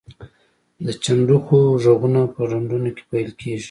د 0.85 0.87
چنډخو 1.03 1.57
غږونه 1.83 2.21
په 2.33 2.41
ډنډونو 2.49 2.89
کې 2.95 3.03
پیل 3.11 3.29
کیږي 3.41 3.59